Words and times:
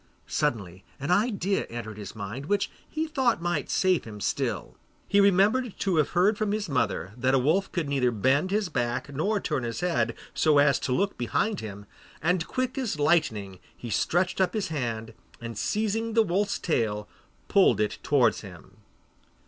Suddenly 0.25 0.83
an 0.99 1.11
idea 1.11 1.65
entered 1.69 1.99
his 1.99 2.15
mind, 2.15 2.47
which 2.47 2.71
he 2.89 3.05
thought 3.05 3.39
might 3.39 3.69
save 3.69 4.03
him 4.03 4.19
still. 4.19 4.75
He 5.07 5.19
remembered 5.21 5.77
to 5.77 5.97
have 5.97 6.09
heard 6.17 6.39
from 6.39 6.53
his 6.53 6.67
mother 6.67 7.13
that 7.15 7.35
a 7.35 7.37
wolf 7.37 7.71
could 7.71 7.87
neither 7.87 8.09
bend 8.09 8.49
his 8.49 8.67
back 8.67 9.13
nor 9.13 9.39
turn 9.39 9.61
his 9.61 9.81
head, 9.81 10.15
so 10.33 10.57
as 10.57 10.79
to 10.79 10.91
look 10.91 11.19
behind 11.19 11.59
him, 11.59 11.85
and 12.19 12.47
quick 12.47 12.79
as 12.79 12.97
lightning 12.99 13.59
he 13.77 13.91
stretched 13.91 14.41
up 14.41 14.55
his 14.55 14.69
hand, 14.69 15.13
and 15.39 15.55
seizing 15.55 16.13
the 16.15 16.23
wolf's 16.23 16.57
tail, 16.57 17.07
pulled 17.47 17.79
it 17.79 17.99
towards 18.01 18.41
him. 18.41 18.77